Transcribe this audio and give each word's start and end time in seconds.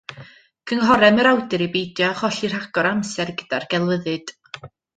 Cynghorem 0.71 1.19
yr 1.23 1.29
awdur 1.31 1.65
i 1.67 1.67
beidio 1.75 2.07
â 2.07 2.17
cholli 2.23 2.51
rhagor 2.55 2.91
o 2.93 2.97
amser 2.97 3.35
gyda'r 3.45 3.71
gelfyddyd. 3.77 4.37